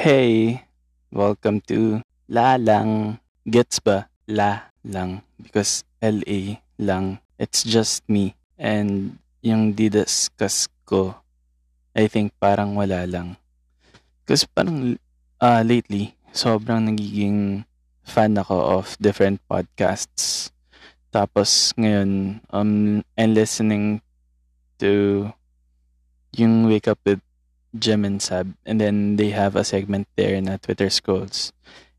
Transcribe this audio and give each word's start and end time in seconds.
Hey, 0.00 0.64
welcome 1.12 1.60
to 1.68 2.00
La 2.24 2.56
Lang. 2.56 3.20
Gets 3.44 3.84
ba? 3.84 4.08
La 4.24 4.72
Lang. 4.80 5.20
Because 5.36 5.84
LA 6.00 6.64
lang. 6.80 7.20
It's 7.36 7.60
just 7.60 8.00
me. 8.08 8.32
And 8.56 9.20
yung 9.44 9.76
didiscuss 9.76 10.72
ko, 10.88 11.20
I 11.92 12.08
think 12.08 12.32
parang 12.40 12.80
wala 12.80 13.04
lang. 13.04 13.36
Because 14.24 14.48
parang 14.48 14.96
uh, 15.36 15.60
lately, 15.60 16.16
sobrang 16.32 16.88
nagiging 16.88 17.68
fan 18.00 18.40
ako 18.40 18.80
of 18.80 18.96
different 19.04 19.44
podcasts. 19.52 20.48
Tapos 21.12 21.76
ngayon, 21.76 22.40
um, 22.48 23.04
I'm 23.20 23.36
listening 23.36 24.00
to 24.80 25.28
yung 26.32 26.72
Wake 26.72 26.88
Up 26.88 27.04
with 27.04 27.20
Jim 27.76 28.04
and 28.04 28.20
Sab. 28.22 28.54
And 28.66 28.80
then 28.80 29.16
they 29.16 29.30
have 29.30 29.54
a 29.54 29.64
segment 29.64 30.08
there 30.16 30.40
na 30.40 30.58
Twitter 30.58 30.90
scrolls. 30.90 31.52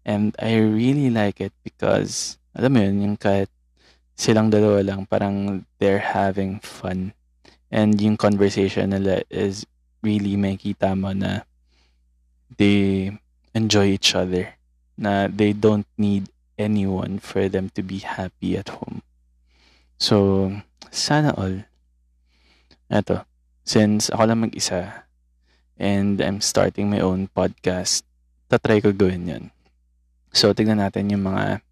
And 0.05 0.35
I 0.41 0.57
really 0.57 1.09
like 1.09 1.39
it 1.39 1.53
because, 1.63 2.37
alam 2.57 2.73
mo 2.73 2.79
yun, 2.81 3.01
yung 3.01 3.17
kahit 3.17 3.49
silang 4.17 4.49
dalawa 4.49 4.81
lang, 4.83 5.05
parang 5.05 5.65
they're 5.79 6.01
having 6.01 6.59
fun. 6.59 7.13
And 7.71 7.95
yung 8.01 8.17
conversation 8.17 8.91
nila 8.91 9.23
is 9.29 9.63
really 10.03 10.35
makita 10.35 10.97
mo 10.97 11.13
na 11.13 11.47
they 12.57 13.13
enjoy 13.53 13.95
each 13.95 14.15
other. 14.17 14.57
Na 14.97 15.29
they 15.29 15.53
don't 15.53 15.87
need 15.97 16.27
anyone 16.59 17.17
for 17.17 17.47
them 17.47 17.69
to 17.73 17.81
be 17.81 18.03
happy 18.03 18.57
at 18.57 18.69
home. 18.69 19.01
So, 20.01 20.49
sana 20.89 21.31
all. 21.37 21.63
Eto, 22.91 23.23
since 23.63 24.11
ako 24.11 24.23
lang 24.27 24.43
mag-isa, 24.43 25.07
and 25.81 26.21
I'm 26.21 26.45
starting 26.45 26.93
my 26.93 27.01
own 27.01 27.25
podcast, 27.33 28.05
tatry 28.53 28.85
ko 28.85 28.93
gawin 28.93 29.25
yun. 29.25 29.43
So, 30.29 30.53
tignan 30.53 30.77
natin 30.77 31.09
yung 31.09 31.25
mga 31.25 31.65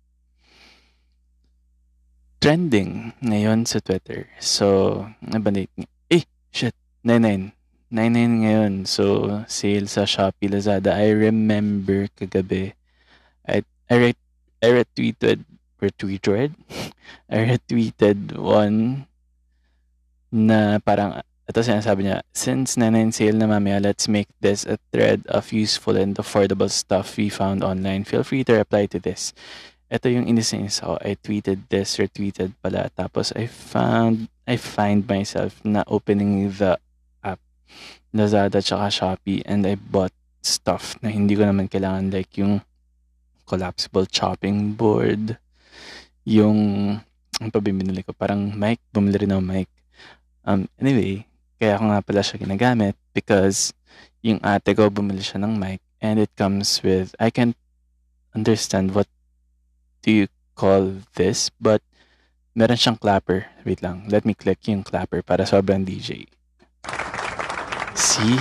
trending 2.41 3.13
ngayon 3.21 3.69
sa 3.69 3.77
Twitter. 3.77 4.25
So, 4.41 5.05
nabanit 5.21 5.69
niya. 5.77 5.87
Eh, 6.09 6.25
shit, 6.49 6.73
99. 7.05 7.53
99 7.93 8.43
ngayon. 8.49 8.73
So, 8.89 9.05
sale 9.45 9.85
sa 9.85 10.09
Shopee, 10.09 10.49
Lazada. 10.49 10.97
I 10.97 11.13
remember 11.13 12.09
kagabi. 12.17 12.73
I, 13.45 13.61
I, 13.87 13.95
re- 13.95 14.27
I 14.65 14.69
retweeted, 14.81 15.45
retweeted? 15.77 16.57
I 17.31 17.37
retweeted 17.45 18.33
one 18.33 19.05
na 20.33 20.81
parang 20.81 21.21
ito 21.49 21.65
sinasabi 21.65 22.05
niya, 22.05 22.21
since 22.29 22.77
nanan 22.77 23.09
sale 23.09 23.33
na 23.33 23.49
mamaya, 23.49 23.81
let's 23.81 24.05
make 24.05 24.29
this 24.37 24.69
a 24.69 24.77
thread 24.93 25.25
of 25.33 25.49
useful 25.49 25.97
and 25.97 26.13
affordable 26.21 26.69
stuff 26.69 27.17
we 27.17 27.25
found 27.25 27.65
online. 27.65 28.05
Feel 28.05 28.21
free 28.21 28.45
to 28.45 28.53
reply 28.53 28.85
to 28.85 29.01
this. 29.01 29.33
Ito 29.89 30.13
yung 30.13 30.29
inis 30.29 30.53
ako. 30.53 31.01
I 31.01 31.17
tweeted 31.17 31.65
this, 31.73 31.97
retweeted 31.97 32.53
pala. 32.61 32.93
Tapos 32.93 33.33
I 33.33 33.49
found, 33.49 34.29
I 34.45 34.61
find 34.61 35.09
myself 35.09 35.57
na 35.65 35.81
opening 35.89 36.53
the 36.53 36.77
app, 37.25 37.41
Lazada 38.13 38.61
tsaka 38.61 38.93
Shopee, 38.93 39.41
and 39.49 39.65
I 39.65 39.73
bought 39.73 40.13
stuff 40.45 41.01
na 41.01 41.09
hindi 41.09 41.33
ko 41.33 41.49
naman 41.49 41.65
kailangan 41.65 42.13
like 42.13 42.29
yung 42.37 42.61
collapsible 43.49 44.05
chopping 44.05 44.77
board, 44.77 45.33
yung, 46.29 46.93
ang 47.41 47.49
pabibinili 47.49 48.05
ko, 48.05 48.13
parang 48.13 48.53
mic, 48.53 48.77
bumili 48.93 49.25
rin 49.25 49.33
ako 49.33 49.41
mic. 49.41 49.69
Um, 50.45 50.69
anyway, 50.77 51.25
kaya 51.59 51.75
ako 51.75 51.91
nga 51.91 51.99
pala 51.99 52.21
siya 52.23 52.39
ginagamit 52.39 52.95
because 53.11 53.75
yung 54.23 54.39
ate 54.39 54.71
ko 54.71 54.87
bumili 54.87 55.19
siya 55.19 55.43
ng 55.43 55.59
mic 55.59 55.83
and 55.99 56.15
it 56.15 56.31
comes 56.39 56.79
with, 56.79 57.11
I 57.19 57.27
can't 57.27 57.59
understand 58.31 58.95
what 58.95 59.11
do 59.99 60.23
you 60.23 60.27
call 60.55 61.03
this, 61.19 61.51
but 61.59 61.83
meron 62.55 62.79
siyang 62.79 62.95
clapper. 62.95 63.51
Wait 63.67 63.83
lang, 63.83 64.07
let 64.07 64.23
me 64.23 64.31
click 64.31 64.63
yung 64.71 64.87
clapper 64.87 65.19
para 65.19 65.43
sobrang 65.43 65.83
DJ. 65.83 66.31
See? 67.99 68.39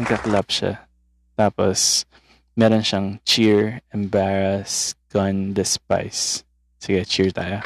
Nagka-clap 0.00 0.48
siya. 0.48 0.88
Tapos, 1.36 2.08
meron 2.56 2.80
siyang 2.80 3.20
cheer, 3.28 3.84
embarrass, 3.92 4.96
gun, 5.12 5.52
despise. 5.52 6.48
Sige, 6.80 7.04
cheer 7.04 7.28
tayo. 7.28 7.60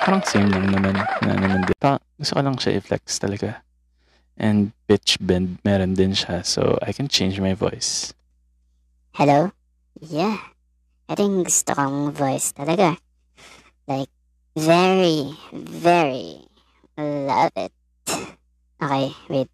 Parang 0.00 0.24
same 0.24 0.48
lang 0.48 0.72
naman 0.72 0.96
na 0.96 1.32
naman 1.36 1.68
din. 1.68 1.76
Pa, 1.76 2.00
gusto 2.16 2.32
ko 2.32 2.40
lang 2.40 2.56
siya 2.56 2.80
i-flex 2.80 3.20
talaga 3.20 3.64
and 4.36 4.72
pitch 4.86 5.18
bend 5.20 5.58
meron 5.64 5.94
din 5.94 6.12
siya. 6.12 6.44
So, 6.44 6.78
I 6.82 6.92
can 6.92 7.08
change 7.08 7.40
my 7.40 7.54
voice. 7.54 8.14
Hello? 9.14 9.52
Yeah. 10.00 10.38
I 11.08 11.14
think 11.14 11.46
gusto 11.46 11.74
kong 11.76 12.10
voice 12.16 12.52
talaga. 12.56 12.96
Like, 13.86 14.08
very, 14.56 15.36
very 15.52 16.44
love 16.96 17.52
it. 17.56 17.72
Okay, 18.80 19.12
wait. 19.28 19.50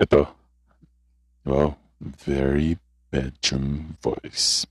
Ito. 0.00 0.26
Wow, 1.44 1.76
very 2.00 2.78
bedroom 3.12 3.96
voice. 4.00 4.66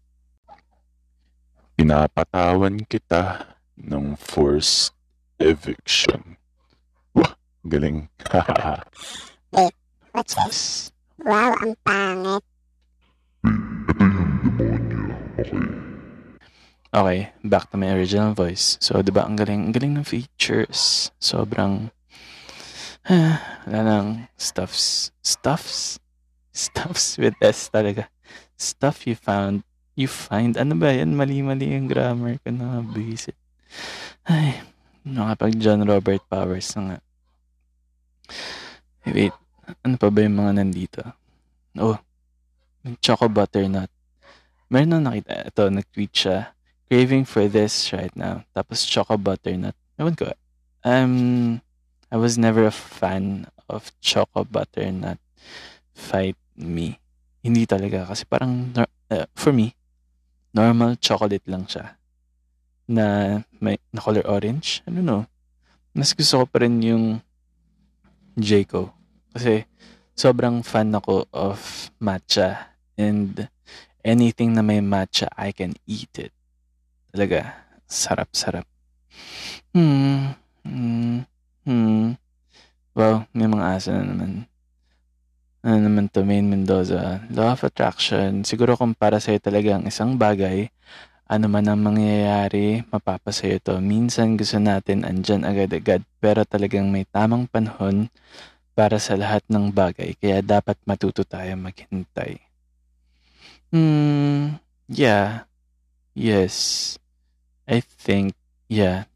Pinapatawan 1.77 2.83
kita 2.89 3.55
ng 3.77 4.17
forced 4.17 4.91
eviction. 5.39 6.35
Galing. 7.63 8.09
Wait, 9.51 9.75
what's 10.11 10.35
this? 10.35 10.91
Wow, 11.23 11.55
ang 11.63 11.75
pangit. 11.87 12.43
Ito 13.43 14.03
yung 14.03 14.35
demonyo. 14.59 15.15
Okay. 15.39 15.83
Okay, 16.93 17.33
back 17.41 17.73
to 17.73 17.77
my 17.81 17.89
original 17.89 18.37
voice. 18.37 18.77
So, 18.77 19.01
di 19.01 19.09
ba, 19.09 19.25
ang 19.25 19.33
galing, 19.33 19.65
ang 19.65 19.73
galing 19.73 19.97
ng 19.97 20.05
features. 20.05 21.09
Sobrang, 21.17 21.89
ah, 23.09 23.41
wala 23.65 23.81
nang 23.81 24.09
stuffs. 24.37 25.09
Stuffs? 25.25 25.97
Stuffs 26.53 27.17
with 27.17 27.33
S 27.41 27.73
talaga. 27.73 28.11
Stuff 28.61 29.09
you 29.09 29.17
found, 29.17 29.65
you 29.97 30.05
find. 30.05 30.53
Ano 30.53 30.77
ba 30.77 30.93
yan? 30.93 31.17
Mali-mali 31.17 31.73
yung 31.73 31.89
grammar 31.89 32.37
ko 32.45 32.53
na 32.53 32.85
visit. 32.85 33.33
Ay, 34.29 34.61
nakapag 35.01 35.57
John 35.57 35.81
Robert 35.89 36.21
Powers 36.29 36.77
na 36.77 36.81
nga. 36.85 36.97
Hey, 39.03 39.11
wait. 39.13 39.35
Ano 39.83 39.95
pa 39.95 40.07
ba 40.11 40.19
yung 40.23 40.37
mga 40.39 40.51
nandito? 40.59 41.01
Oh, 41.79 41.97
Choco 42.99 43.27
Butternut. 43.31 43.89
Meron 44.67 44.99
na 44.99 45.11
nakita. 45.11 45.47
Ito, 45.47 45.61
nag-tweet 45.71 46.13
siya. 46.13 46.51
Craving 46.91 47.23
for 47.23 47.47
this 47.47 47.93
right 47.95 48.13
now. 48.13 48.43
Tapos 48.51 48.83
Choco 48.83 49.15
Butternut. 49.15 49.75
Ewan 49.95 50.15
ko. 50.15 50.29
Um, 50.83 51.63
I 52.11 52.17
was 52.19 52.37
never 52.37 52.67
a 52.67 52.75
fan 52.75 53.47
of 53.71 53.89
Choco 54.03 54.43
Butternut. 54.43 55.17
Fight 55.95 56.37
me. 56.53 56.99
Hindi 57.43 57.63
talaga. 57.65 58.07
Kasi 58.07 58.27
parang, 58.27 58.71
uh, 58.75 59.27
for 59.35 59.51
me, 59.51 59.75
normal 60.53 60.95
chocolate 61.01 61.43
lang 61.49 61.65
siya. 61.65 61.97
Na 62.85 63.05
may 63.57 63.81
na 63.89 63.99
color 63.99 64.23
orange. 64.29 64.85
I 64.85 64.93
don't 64.93 65.03
know. 65.03 65.25
Mas 65.97 66.13
gusto 66.13 66.41
ko 66.41 66.45
pa 66.45 66.61
rin 66.61 66.79
yung 66.81 67.19
Jayco. 68.37 68.93
Kasi 69.33 69.65
sobrang 70.13 70.61
fan 70.61 70.93
ako 70.93 71.25
of 71.33 71.89
matcha 71.97 72.77
and 72.97 73.49
anything 74.05 74.53
na 74.53 74.61
may 74.61 74.83
matcha, 74.83 75.29
I 75.33 75.55
can 75.55 75.73
eat 75.89 76.11
it. 76.19 76.33
Talaga, 77.09 77.65
sarap-sarap. 77.87 78.65
Hmm, 79.73 80.37
hmm, 80.65 81.25
hmm. 81.65 82.17
Wow, 82.93 83.25
may 83.33 83.49
mga 83.49 83.65
asa 83.73 83.89
na 83.97 84.05
naman. 84.05 84.45
Ano 85.63 85.79
naman 85.79 86.11
to, 86.11 86.27
Main 86.27 86.45
Mendoza. 86.45 87.23
Law 87.31 87.55
of 87.55 87.63
attraction. 87.63 88.43
Siguro 88.43 88.75
kung 88.75 88.91
para 88.93 89.17
sa'yo 89.17 89.39
talaga 89.39 89.79
ang 89.79 89.87
isang 89.87 90.19
bagay, 90.19 90.67
ano 91.23 91.45
man 91.47 91.65
ang 91.65 91.79
mangyayari, 91.79 92.83
mapapasaya 92.91 93.57
ito. 93.57 93.73
Minsan 93.79 94.35
gusto 94.35 94.59
natin 94.59 95.07
andyan 95.07 95.47
agad-agad 95.47 96.03
pero 96.19 96.43
talagang 96.43 96.91
may 96.91 97.07
tamang 97.07 97.47
panahon 97.47 98.11
para 98.73 98.97
sa 98.97 99.15
lahat 99.15 99.45
ng 99.47 99.69
bagay 99.71 100.17
kaya 100.17 100.43
dapat 100.43 100.75
matuto 100.83 101.23
tayo 101.23 101.53
maghintay. 101.55 102.41
Hmm, 103.73 104.61
yeah. 104.91 105.49
Yes. 106.13 106.95
I 107.65 107.81
think, 107.81 108.37
yeah. 108.69 109.09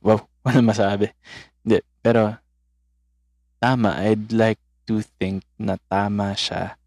Wow, 0.00 0.30
wala 0.46 0.64
masabi. 0.64 1.12
Hindi, 1.60 1.84
pero 2.00 2.38
tama. 3.60 4.00
I'd 4.00 4.32
like 4.32 4.62
to 4.88 5.04
think 5.20 5.44
na 5.60 5.76
tama 5.90 6.32
siya 6.32 6.78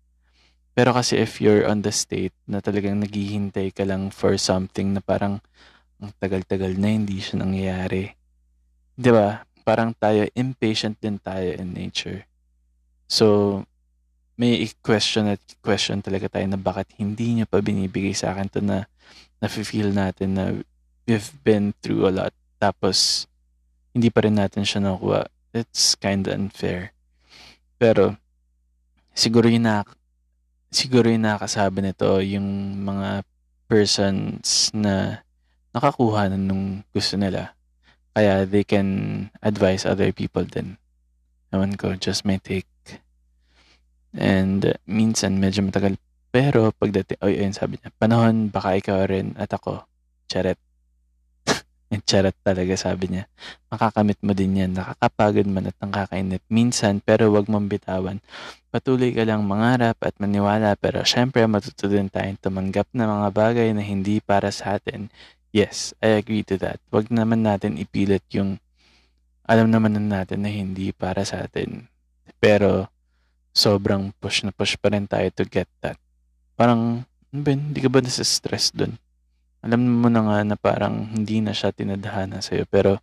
pero 0.71 0.95
kasi 0.95 1.19
if 1.19 1.43
you're 1.43 1.67
on 1.67 1.83
the 1.83 1.91
state 1.91 2.35
na 2.47 2.63
talagang 2.63 3.03
naghihintay 3.03 3.75
ka 3.75 3.83
lang 3.83 4.07
for 4.07 4.39
something 4.39 4.95
na 4.95 5.03
parang 5.03 5.43
ang 5.99 6.11
tagal-tagal 6.17 6.79
na 6.79 6.95
hindi 6.95 7.19
siya 7.19 7.43
nangyayari. 7.43 8.15
'Di 8.95 9.11
ba? 9.11 9.43
Parang 9.61 9.93
tayo 9.93 10.25
impatient 10.33 10.97
din 10.97 11.21
tayo 11.21 11.53
in 11.53 11.75
nature. 11.75 12.25
So 13.05 13.61
may 14.39 14.65
question 14.81 15.29
at 15.29 15.43
question 15.61 16.01
talaga 16.01 16.31
tayo 16.31 16.47
na 16.49 16.57
bakit 16.57 16.89
hindi 16.97 17.37
niya 17.37 17.45
pa 17.45 17.61
binibigay 17.61 18.15
sa 18.15 18.33
akin 18.33 18.47
to 18.49 18.63
na 18.63 18.89
nafe-feel 19.37 19.93
natin 19.93 20.29
na 20.33 20.45
we've 21.05 21.35
been 21.45 21.75
through 21.83 22.09
a 22.09 22.13
lot 22.15 22.33
tapos 22.57 23.29
hindi 23.91 24.07
pa 24.07 24.23
rin 24.23 24.39
natin 24.39 24.63
siya 24.63 24.81
nakuha. 24.81 25.27
It's 25.51 25.99
kind 25.99 26.25
of 26.25 26.33
unfair. 26.33 26.95
Pero 27.75 28.15
siguro 29.11 29.51
yung 29.51 29.67
siguro 30.71 31.11
yung 31.11 31.27
nakakasabi 31.27 31.83
nito 31.83 32.23
yung 32.23 32.79
mga 32.87 33.27
persons 33.67 34.71
na 34.71 35.19
nakakuha 35.75 36.31
na 36.31 36.39
nung 36.39 36.83
gusto 36.95 37.19
nila. 37.19 37.55
Kaya 38.11 38.43
they 38.43 38.63
can 38.63 39.27
advise 39.39 39.87
other 39.87 40.11
people 40.11 40.43
din. 40.43 40.75
Ewan 41.51 41.75
ko, 41.75 41.95
just 41.95 42.23
my 42.23 42.39
take. 42.39 42.67
And 44.11 44.63
uh, 44.67 44.75
minsan 44.87 45.39
medyo 45.39 45.63
matagal. 45.63 45.95
Pero 46.31 46.71
pagdating, 46.75 47.19
oh 47.23 47.31
yun 47.31 47.51
sabi 47.51 47.79
niya, 47.79 47.91
panahon 47.95 48.47
baka 48.47 48.79
ikaw 48.79 49.03
rin 49.07 49.35
at 49.35 49.51
ako. 49.51 49.83
Charet. 50.31 50.59
Charet 51.99 52.31
talaga 52.39 52.71
sabi 52.79 53.11
niya. 53.11 53.27
Makakamit 53.67 54.15
mo 54.23 54.31
din 54.31 54.63
yan. 54.63 54.71
Nakakapagod 54.71 55.43
man 55.51 55.67
at 55.67 55.77
nakakainit 55.83 56.39
minsan 56.47 57.03
pero 57.03 57.27
wag 57.35 57.51
mong 57.51 57.67
bitawan. 57.67 58.23
Patuloy 58.71 59.11
ka 59.11 59.27
lang 59.27 59.43
mangarap 59.43 59.99
at 59.99 60.15
maniwala 60.15 60.79
pero 60.79 61.03
syempre 61.03 61.43
matuto 61.43 61.91
din 61.91 62.07
tayong 62.07 62.39
tumanggap 62.39 62.87
ng 62.95 63.03
mga 63.03 63.29
bagay 63.35 63.67
na 63.75 63.83
hindi 63.83 64.23
para 64.23 64.47
sa 64.55 64.79
atin. 64.79 65.11
Yes, 65.51 65.91
I 65.99 66.15
agree 66.15 66.47
to 66.47 66.55
that. 66.63 66.79
Wag 66.95 67.11
naman 67.11 67.43
natin 67.43 67.75
ipilit 67.75 68.23
yung 68.31 68.55
alam 69.43 69.67
naman 69.67 69.91
na 69.99 70.23
natin 70.23 70.47
na 70.47 70.51
hindi 70.51 70.95
para 70.95 71.27
sa 71.27 71.43
atin. 71.43 71.91
Pero 72.39 72.87
sobrang 73.51 74.15
push 74.23 74.47
na 74.47 74.55
push 74.55 74.79
pa 74.79 74.95
rin 74.95 75.03
tayo 75.03 75.27
to 75.35 75.43
get 75.43 75.67
that. 75.83 75.99
Parang, 76.55 77.03
ano 77.03 77.39
ba, 77.43 77.51
hindi 77.51 77.79
ka 77.83 77.91
ba 77.91 77.99
nasa-stress 77.99 78.71
dun? 78.71 78.95
Alam 79.61 80.01
mo 80.01 80.09
na 80.09 80.25
nga 80.25 80.37
na 80.41 80.57
parang 80.57 81.05
hindi 81.13 81.37
na 81.37 81.53
siya 81.53 81.69
tinadhana 81.69 82.41
sa'yo, 82.41 82.65
pero 82.65 82.97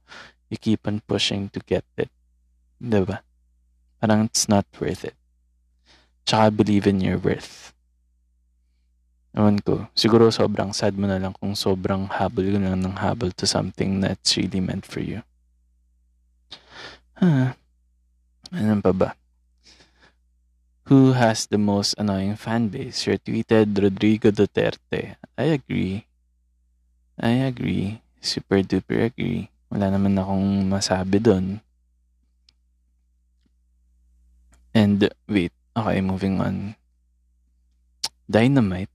you 0.50 0.58
keep 0.58 0.82
on 0.90 0.98
pushing 1.06 1.46
to 1.54 1.62
get 1.62 1.86
it. 1.94 2.10
Diba? 2.82 3.22
Parang 4.02 4.26
it's 4.26 4.50
not 4.50 4.66
worth 4.82 5.06
it. 5.06 5.14
Tsaka 6.26 6.50
believe 6.50 6.90
in 6.90 6.98
your 6.98 7.22
worth. 7.22 7.70
Ewan 9.38 9.62
ko, 9.62 9.86
siguro 9.94 10.34
sobrang 10.34 10.74
sad 10.74 10.98
mo 10.98 11.06
na 11.06 11.22
lang 11.22 11.30
kung 11.36 11.54
sobrang 11.54 12.10
habol 12.10 12.50
ko 12.50 12.58
lang 12.58 12.82
ng 12.82 12.98
habol 12.98 13.30
to 13.30 13.46
something 13.46 14.02
that's 14.02 14.34
really 14.34 14.58
meant 14.58 14.82
for 14.82 14.98
you. 14.98 15.22
Huh. 17.14 17.54
Ano 18.50 18.82
pa 18.82 18.90
ba? 18.90 19.08
Who 20.88 21.12
has 21.12 21.46
the 21.46 21.60
most 21.60 21.94
annoying 22.00 22.34
fan 22.40 22.72
base? 22.72 23.04
Your 23.04 23.20
tweeted 23.20 23.76
Rodrigo 23.76 24.32
Duterte. 24.32 25.20
I 25.36 25.52
agree. 25.52 26.07
I 27.18 27.42
agree. 27.50 27.98
Super 28.22 28.62
duper 28.62 29.10
agree. 29.10 29.50
Wala 29.68 29.90
naman 29.90 30.14
akong 30.14 30.70
masabi 30.70 31.18
doon. 31.18 31.58
And 34.70 35.10
wait, 35.26 35.50
okay, 35.74 35.98
moving 35.98 36.38
on. 36.38 36.78
Dynamite. 38.30 38.92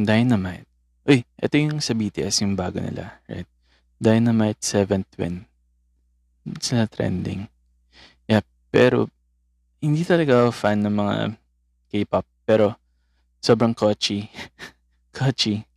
Dynamite. 0.00 0.64
Uy, 1.04 1.24
ito 1.36 1.54
yung 1.60 1.84
sa 1.84 1.92
BTS, 1.92 2.46
yung 2.46 2.56
bago 2.56 2.80
nila, 2.80 3.20
right? 3.28 3.48
Dynamite 4.00 4.62
7th 4.64 5.12
Win. 5.20 5.44
Sila 6.62 6.88
trending. 6.88 7.50
Yeah, 8.24 8.46
pero 8.72 9.12
hindi 9.84 10.06
talaga 10.06 10.48
ako 10.48 10.50
fan 10.54 10.80
ng 10.86 10.94
mga 10.96 11.16
K-pop, 11.92 12.26
pero 12.48 12.76
sobrang 13.44 13.76
catchy. 13.76 14.32
catchy. 15.12 15.64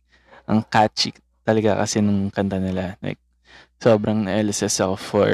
Ang 0.46 0.62
catchy 0.66 1.14
talaga 1.42 1.78
kasi 1.82 1.98
nung 2.02 2.30
kanta 2.30 2.58
nila. 2.58 2.98
Like, 3.02 3.18
sobrang 3.82 4.26
na-LSS 4.26 4.82
ako 4.82 4.94
for 4.98 5.30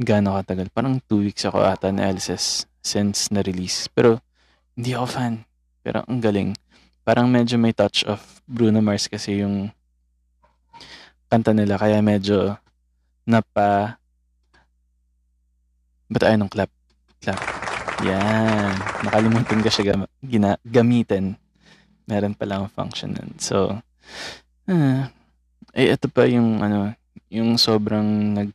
gaano 0.00 0.36
katagal. 0.40 0.68
Parang 0.72 1.00
two 1.04 1.24
weeks 1.24 1.44
ako 1.44 1.60
ata 1.64 1.92
na-LSS 1.92 2.64
since 2.80 3.28
na-release. 3.28 3.88
Pero, 3.92 4.20
hindi 4.76 4.96
ako 4.96 5.06
fan. 5.08 5.34
Pero 5.84 6.04
ang 6.04 6.20
galing. 6.20 6.56
Parang 7.04 7.28
medyo 7.28 7.56
may 7.56 7.72
touch 7.72 8.04
of 8.04 8.20
Bruno 8.44 8.80
Mars 8.84 9.08
kasi 9.08 9.40
yung 9.44 9.72
kanta 11.28 11.52
nila. 11.52 11.76
Kaya 11.80 12.00
medyo 12.00 12.56
napa... 13.28 13.96
Ba't 16.10 16.26
ayaw 16.26 16.38
ng 16.42 16.50
clap? 16.50 16.70
Clap. 17.22 17.40
Yan. 18.02 18.74
Nakalimutan 19.06 19.62
ko 19.62 19.68
siya 19.70 19.84
gam- 19.94 20.10
gina- 20.24 20.60
gamitin. 20.66 21.38
Meron 22.10 22.34
pala 22.34 22.58
ang 22.58 22.68
function 22.68 23.14
nun. 23.14 23.38
So, 23.38 23.78
ah, 24.66 25.08
eh, 25.72 25.94
ito 25.94 26.10
pa 26.10 26.26
yung, 26.26 26.58
ano, 26.60 26.92
yung 27.30 27.54
sobrang 27.54 28.34
nag 28.34 28.50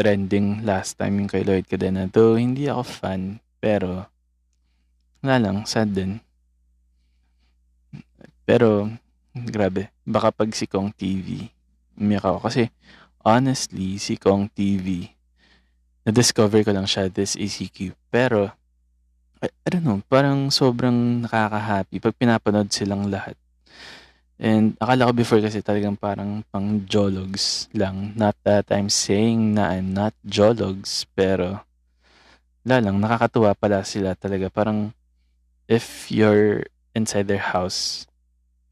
trending 0.00 0.64
last 0.64 0.96
time 0.96 1.20
yung 1.20 1.28
kay 1.28 1.44
Lloyd 1.44 1.68
Cadena. 1.68 2.08
Though, 2.08 2.40
hindi 2.40 2.72
ako 2.72 2.82
fan, 2.88 3.36
pero, 3.60 4.08
wala 5.20 5.36
lang, 5.36 5.68
sad 5.68 5.92
din. 5.92 6.24
Pero, 8.48 8.88
grabe, 9.36 9.92
baka 10.08 10.32
pag 10.32 10.48
si 10.56 10.64
Kong 10.64 10.88
TV, 10.96 11.52
umiyak 12.00 12.24
ako. 12.24 12.48
Kasi, 12.48 12.72
honestly, 13.20 14.00
si 14.00 14.16
Kong 14.16 14.48
TV, 14.48 15.12
na-discover 16.08 16.64
ko 16.64 16.72
lang 16.72 16.88
siya 16.88 17.12
this 17.12 17.36
ECQ. 17.36 17.92
Pero, 18.08 18.48
I, 19.40 19.48
I 19.48 19.68
don't 19.72 19.84
know, 19.84 20.00
parang 20.04 20.52
sobrang 20.52 21.24
nakaka-happy 21.24 21.96
pag 21.96 22.16
pinapanood 22.16 22.68
silang 22.68 23.08
lahat. 23.08 23.36
And 24.40 24.72
akala 24.80 25.08
ko 25.08 25.12
before 25.12 25.40
kasi 25.44 25.60
talagang 25.60 26.00
parang 26.00 26.40
pang 26.48 26.84
jologs 26.88 27.68
lang. 27.76 28.16
Not 28.16 28.36
that 28.44 28.72
I'm 28.72 28.88
saying 28.88 29.56
na 29.56 29.76
I'm 29.76 29.92
not 29.92 30.16
jologs, 30.24 31.04
pero 31.12 31.60
wala 32.64 32.76
lang, 32.80 32.96
nakakatuwa 33.00 33.52
pala 33.56 33.84
sila 33.84 34.16
talaga. 34.16 34.48
Parang 34.48 34.92
if 35.68 36.08
you're 36.08 36.64
inside 36.96 37.28
their 37.28 37.40
house, 37.40 38.08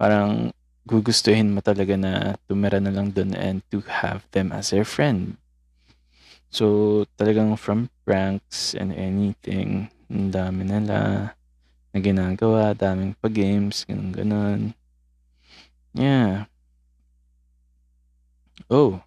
parang 0.00 0.52
gugustuhin 0.88 1.52
mo 1.52 1.60
talaga 1.60 2.00
na 2.00 2.40
tumira 2.48 2.80
na 2.80 2.88
lang 2.88 3.12
dun 3.12 3.36
and 3.36 3.60
to 3.68 3.84
have 3.84 4.24
them 4.32 4.52
as 4.52 4.72
your 4.72 4.88
friend. 4.88 5.36
So, 6.48 7.04
talagang 7.20 7.60
from 7.60 7.92
pranks 8.08 8.72
and 8.72 8.96
anything, 8.96 9.92
ang 10.08 10.32
dami 10.32 10.64
nila 10.64 11.32
na 11.92 11.98
ginagawa, 12.00 12.72
daming 12.76 13.16
pa-games, 13.20 13.84
ganun 13.84 14.12
ganun. 14.12 14.60
Yeah. 15.96 16.48
Oh. 18.68 19.00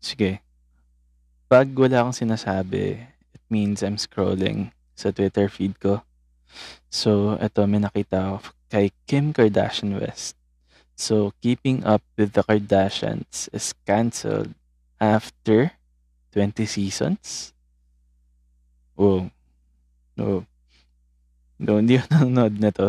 Sige. 0.00 0.40
Pag 1.50 1.72
wala 1.76 2.04
akong 2.04 2.16
sinasabi, 2.16 3.04
it 3.34 3.44
means 3.52 3.84
I'm 3.84 4.00
scrolling 4.00 4.72
sa 4.96 5.12
Twitter 5.12 5.48
feed 5.52 5.76
ko. 5.76 6.00
So, 6.88 7.36
eto, 7.36 7.68
may 7.68 7.80
nakita 7.80 8.40
ako 8.40 8.52
kay 8.70 8.94
Kim 9.04 9.32
Kardashian 9.36 9.98
West. 9.98 10.38
So, 11.00 11.32
Keeping 11.40 11.82
Up 11.84 12.04
with 12.16 12.36
the 12.36 12.44
Kardashians 12.44 13.48
is 13.56 13.72
cancelled 13.88 14.52
after 15.00 15.72
20 16.32 16.66
seasons? 16.66 17.52
Oh. 19.00 19.32
No, 21.60 21.76
hindi 21.76 22.00
ako 22.00 22.08
nanonood 22.16 22.56
na 22.56 22.70
to. 22.72 22.88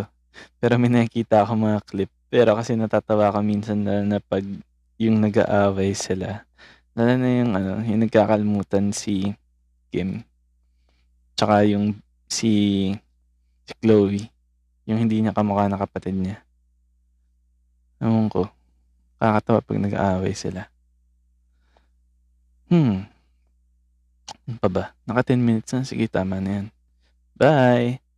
Pero 0.63 0.79
may 0.79 0.87
nakikita 0.87 1.43
ako 1.43 1.59
mga 1.59 1.79
clip. 1.83 2.11
Pero 2.31 2.55
kasi 2.55 2.79
natatawa 2.79 3.27
ako 3.27 3.43
minsan 3.43 3.83
na, 3.83 3.99
na 4.07 4.17
pag 4.23 4.47
yung 4.95 5.19
nag-aaway 5.19 5.91
sila. 5.91 6.47
Lalo 6.95 7.13
na 7.19 7.29
yung, 7.43 7.51
ano, 7.51 7.83
yung 7.83 8.07
nagkakalmutan 8.07 8.95
si 8.95 9.35
Kim. 9.91 10.23
Tsaka 11.35 11.67
yung 11.67 11.99
si, 12.31 12.95
si 13.67 13.73
Chloe. 13.83 14.31
Yung 14.87 15.03
hindi 15.03 15.19
niya 15.19 15.35
kamukha 15.35 15.67
na 15.67 15.75
kapatid 15.75 16.15
niya. 16.15 16.39
Ewan 17.99 18.31
ko. 18.31 18.47
Kakatawa 19.19 19.59
pag 19.59 19.83
nag-aaway 19.83 20.31
sila. 20.31 20.71
Hmm. 22.71 23.03
Ano 24.47 24.57
pa 24.63 24.69
ba? 24.71 24.83
Naka 25.03 25.35
10 25.35 25.43
minutes 25.43 25.75
na. 25.75 25.83
Sige, 25.83 26.07
tama 26.07 26.39
na 26.39 26.63
yan. 26.63 26.67
Bye! 27.35 28.10